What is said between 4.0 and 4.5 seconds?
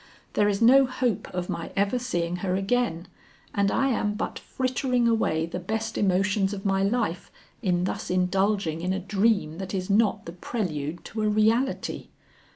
but